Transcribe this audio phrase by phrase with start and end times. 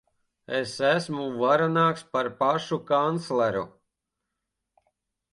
[0.59, 3.61] Es esmu varenāks par pašu kancleru.